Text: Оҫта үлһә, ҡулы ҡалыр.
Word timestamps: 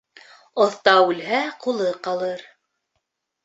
Оҫта 0.65 0.93
үлһә, 1.11 1.43
ҡулы 1.67 1.93
ҡалыр. 2.11 2.45